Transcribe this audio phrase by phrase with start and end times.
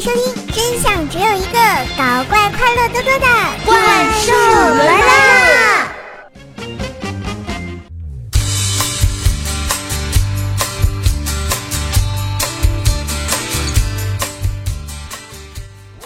[0.00, 0.22] 收听，
[0.54, 1.58] 真相只有一个，
[1.96, 3.26] 搞怪快乐多多的
[3.66, 3.74] 怪
[4.20, 5.88] 兽来啦！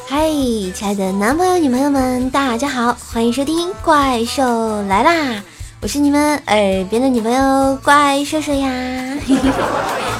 [0.08, 0.26] 嗨，
[0.74, 5.12] 亲爱的男朋友、女朋友们，大家好，欢迎收听《怪兽来啦》，
[5.82, 8.70] 我是你们耳边的女朋友怪兽兽呀。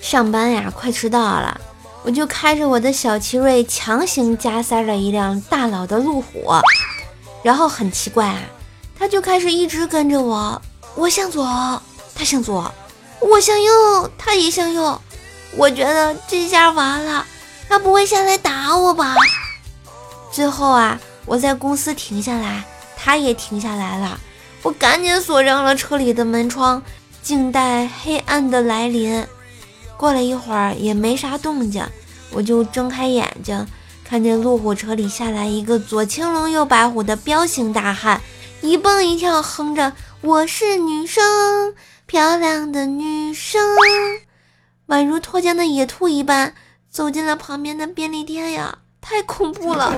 [0.00, 1.60] 上班呀，快迟到了，
[2.02, 6.54] 我就开着我的小奇瑞强行加塞了一辆大佬的路虎，
[7.42, 8.40] 然后很奇怪啊，
[8.98, 10.62] 他就开始一直跟着我，
[10.94, 11.44] 我向左，
[12.14, 12.72] 他向左，
[13.20, 14.98] 我向右，他也向右，
[15.56, 17.26] 我觉得这下完了，
[17.68, 19.14] 他不会下来打我吧？
[20.32, 22.64] 最后啊，我在公司停下来，
[22.96, 24.18] 他也停下来了，
[24.62, 26.82] 我赶紧锁上了车里的门窗。
[27.22, 29.26] 静待黑暗的来临。
[29.96, 31.84] 过了一会儿也没啥动静，
[32.30, 33.66] 我就睁开眼睛，
[34.04, 38.20] 看见路虎车里下来一个左青龙右白虎的彪形大汉，
[38.60, 39.92] 一蹦一跳，哼着
[40.22, 41.74] “我是女生，
[42.06, 43.60] 漂亮的女生”，
[44.88, 46.54] 宛如脱缰的野兔一般
[46.88, 48.78] 走进了旁边的便利店呀！
[49.00, 49.92] 太恐怖了。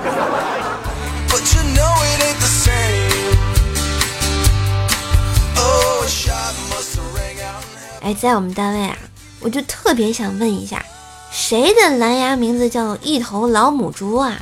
[8.01, 8.97] 哎，在我们单位啊，
[9.39, 10.83] 我就特别想问一下，
[11.31, 14.39] 谁的蓝牙名字叫一头老母猪啊？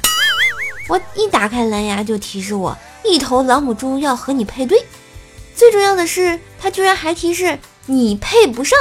[0.88, 4.86] 我一打开蓝牙就提示我，一头老母猪要和你配对。
[5.54, 8.80] 最重要的是，它居然还提示你配不上，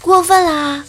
[0.00, 0.82] 过分啦！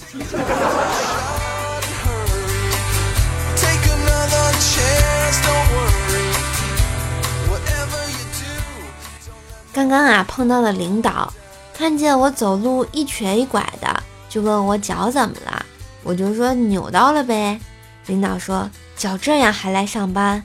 [9.78, 11.32] 刚刚啊，碰到了领导。
[11.72, 15.64] 看见我走路一瘸一拐的，就问我脚怎么了，
[16.02, 17.60] 我就说扭到了呗。
[18.08, 20.44] 领导说脚这样还来上班，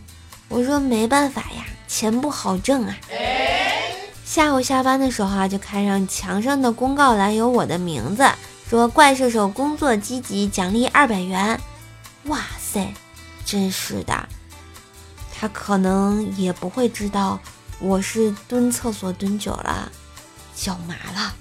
[0.48, 2.94] 我说没办法呀，钱不好挣啊。
[4.22, 8.28] 下午下班的时候啊，就看上墙上的公告栏有我的名字，
[8.68, 11.58] 说怪兽手工作积极，奖励二百元。
[12.24, 12.92] 哇塞，
[13.46, 14.28] 真是的，
[15.34, 17.40] 他可能也不会知道
[17.82, 19.90] 我是蹲厕所蹲久了。
[20.54, 21.34] 脚麻了。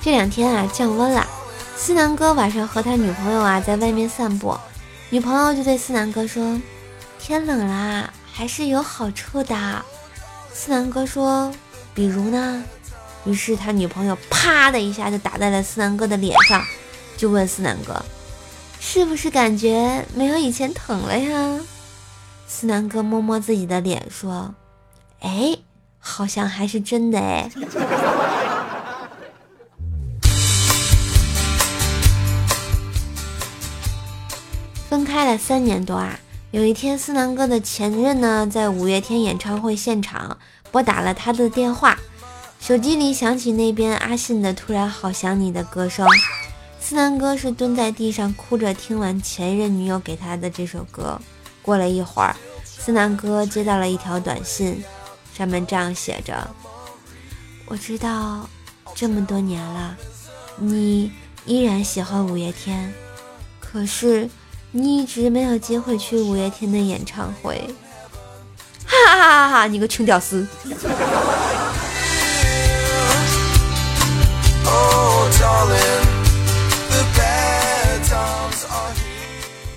[0.00, 1.26] 这两天啊，降温了。
[1.76, 4.56] 思南哥晚上和他女朋友啊在外面散步，
[5.10, 6.58] 女朋友就对思南哥说
[7.20, 9.84] ：“天冷了，还是有好处的。”
[10.54, 11.52] 思南哥说
[11.92, 12.64] ：“比如呢？”
[13.26, 16.64] 于是他女朋友啪的一下就打在了思南哥的脸上，
[17.22, 18.04] 就问思南哥。
[18.80, 21.60] 是不是感觉没有以前疼了呀？
[22.48, 24.52] 思南哥摸摸自己的脸说
[25.22, 25.56] ：“哎，
[26.00, 27.48] 好像还是真的哎。
[34.90, 36.18] ”分开了三年多啊，
[36.50, 40.36] 有一天思南哥的前任呢，在五月天演唱会现场
[40.72, 41.96] 拨打了他的电话，
[42.58, 46.04] 手机里响起那边阿信的《突然好想你》的歌声。
[46.92, 51.18] 思南哥是蹲在地上哭着听完前任女友给他的这首歌。
[51.62, 52.36] 过了一会儿，
[52.66, 54.84] 思南哥接到了一条短信，
[55.34, 56.46] 上面这样写着
[57.64, 58.46] ：“我知道
[58.94, 59.96] 这么多年了，
[60.58, 61.10] 你
[61.46, 62.92] 依然喜欢五月天，
[63.58, 64.28] 可是
[64.70, 67.74] 你一直没有机会去五月天的演唱会。”
[68.84, 69.66] 哈哈哈哈！
[69.66, 70.46] 你个穷屌丝！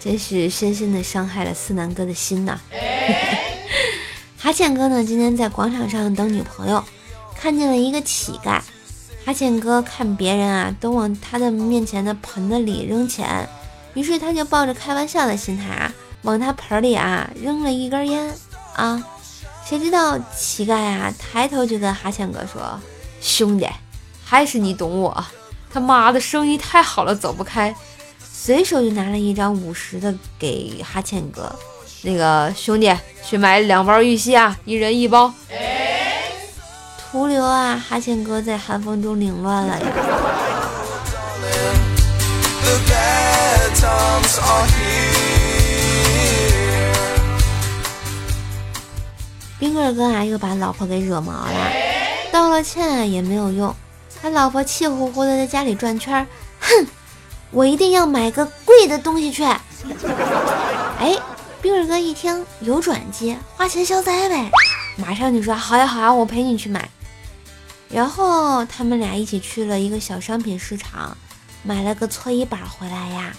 [0.06, 2.60] 真是深深的伤害了思南哥的心呐！
[4.38, 5.04] 哈欠哥呢？
[5.04, 6.84] 今天在广场上等女朋友，
[7.36, 8.62] 看见了一个乞丐。
[9.26, 13.50] 哈欠哥看别人啊都往他的面前的盆子里扔钱，
[13.96, 15.92] 于是他就抱着开玩笑的心态啊，
[16.22, 18.32] 往他盆里啊扔了一根烟
[18.76, 19.04] 啊。
[19.66, 22.80] 谁知道乞丐啊抬头就跟哈欠哥说
[23.20, 23.68] ：“兄弟，
[24.24, 25.26] 还是你懂我。
[25.74, 27.76] 他妈的生意太好了，走不开。”
[28.38, 31.52] 随手就拿了一张五十的给哈欠哥，
[32.04, 32.94] 那个兄弟
[33.24, 35.34] 去买两包玉溪啊，一人一包。
[37.00, 39.88] 徒留啊，哈欠哥在寒风中凌乱了呀。
[49.58, 51.72] 冰棍哥啊，又把老婆给惹毛了，
[52.32, 53.74] 道了歉啊也没有用，
[54.22, 56.28] 他老婆气呼呼的在家里转圈，
[56.60, 56.86] 哼。
[57.56, 59.42] 我一定要买个贵的东西去。
[61.00, 61.18] 哎，
[61.62, 64.52] 冰棍哥一听有转机，花钱消灾呗，
[64.98, 66.90] 马上就说好呀好呀，我陪你去买。
[67.88, 71.16] 然后他们俩一起去了一个小商品市场，
[71.64, 73.34] 买了个搓衣板回来呀，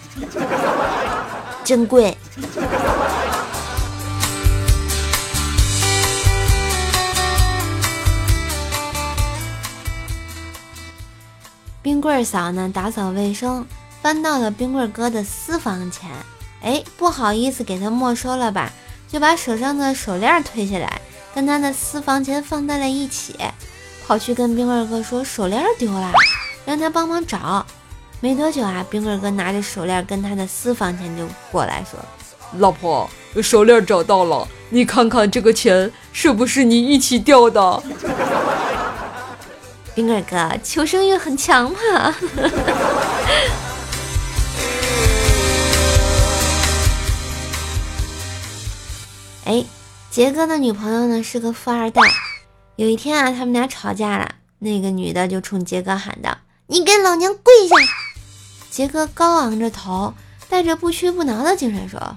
[1.63, 2.17] 真贵。
[11.83, 13.65] 冰棍儿嫂呢打扫卫生，
[14.07, 16.09] 翻到了冰棍哥的私房钱。
[16.63, 18.71] 哎，不好意思，给他没收了吧，
[19.09, 21.01] 就把手上的手链推下来，
[21.35, 23.37] 跟他的私房钱放在了一起，
[24.07, 26.13] 跑去跟冰棍哥说手链丢了，
[26.65, 27.67] 让他帮忙找。
[28.21, 31.99] 没多久啊，冰棍哥拿着手链跟他的私房钱就过来说
[32.61, 33.11] ：“老婆，
[33.43, 37.83] 手链找到了，你看看这个钱是不是你一起掉的？”
[39.97, 41.79] 冰棍哥求生欲很强嘛。
[49.47, 49.65] 哎，
[50.11, 52.03] 杰哥的女朋友呢是个富二代。
[52.75, 57.77] 有一天啊，他们俩吵架了，那个女的就冲杰哥喊道：“你给老娘跪下！”
[58.71, 60.13] 杰哥高昂着头，
[60.49, 62.17] 带着不屈不挠的精神说：“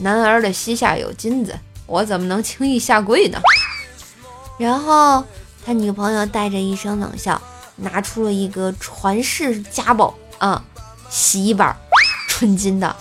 [0.00, 1.56] 男儿的膝下有金子，
[1.86, 3.40] 我怎么能轻易下跪呢？”
[4.58, 5.24] 然后
[5.64, 7.40] 他女朋友带着一声冷笑，
[7.76, 10.64] 拿出了一个传世家宝啊，
[11.08, 11.76] 洗衣板。
[12.34, 12.96] 纯金的，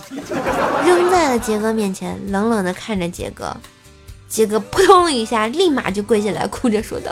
[0.85, 3.51] 扔在了杰哥面前，冷冷的看着杰哥。
[4.29, 7.11] 杰哥扑通一下，立马就跪下来，哭着说道：“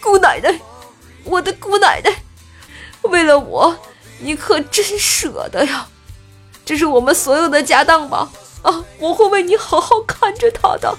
[0.00, 0.56] 姑奶奶，
[1.24, 2.14] 我的姑奶奶，
[3.02, 3.76] 为了我，
[4.20, 5.88] 你可真舍得呀！
[6.64, 8.30] 这是我们所有的家当吧？
[8.62, 10.96] 啊，我会为你好好看着他的。”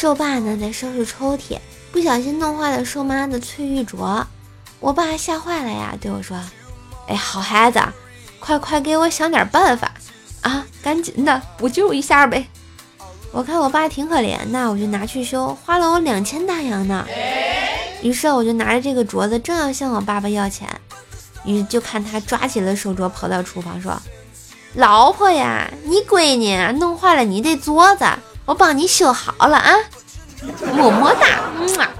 [0.00, 1.58] 瘦爸呢在收拾抽屉，
[1.90, 4.24] 不小心弄坏了瘦妈的翠玉镯，
[4.78, 6.38] 我爸吓坏了呀，对我说
[7.08, 7.82] ：“哎，好孩子，
[8.38, 9.90] 快快给我想点办法
[10.42, 12.46] 啊，赶紧的补救一下呗。”
[13.34, 17.04] 我看我爸挺可怜的，我就拿去修，花了我两千大洋呢。
[18.00, 20.68] 于是我就拿着这个镯子，正要向我爸爸要钱，
[21.44, 24.00] 于就看他抓起了手镯，跑到厨房说
[24.74, 28.04] ：“老婆呀，你闺女弄坏了你这镯子。”
[28.48, 29.74] 我帮你修好了啊，
[30.74, 31.90] 么么哒！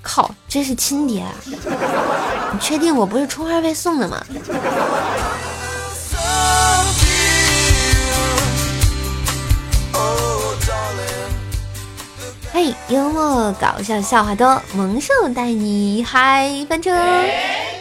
[0.00, 1.30] 靠，这是亲爹啊！
[2.54, 4.24] 你确定我不是充话费送的吗？
[12.50, 16.90] 嘿，幽默搞笑笑话多，萌兽带你嗨翻车！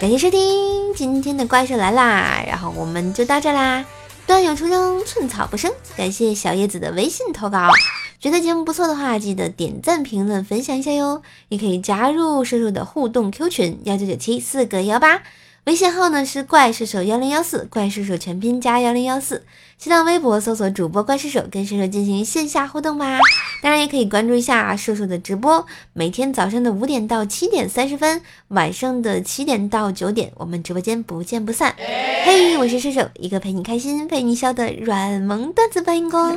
[0.01, 3.85] 感谢收听今天的怪兽来啦，然后我们就到这啦。
[4.29, 5.73] 段友出生，寸草不生。
[5.97, 7.71] 感谢小叶子的微信投稿，
[8.19, 11.23] 觉得节目不错的话，记得点赞、评论、分享一下哟。
[11.47, 15.23] 也可以加入射手的互动 Q 群幺九九七四个幺八，
[15.69, 19.43] 微信号呢是怪射手幺零幺四，怪射手全拼加幺零幺四。
[19.77, 23.19] 新浪微博搜索主播怪射手，跟射手进行线下互动吧。
[23.61, 25.63] 当然也可以关注一下射手的直播，
[25.93, 31.75] 每天早上的五点到七点三十分，晚上的七点到九点，我们直播间不见不散。
[32.25, 36.35] 嘿，我是射手，一个陪你开心、陪你笑的软萌段子搬运工。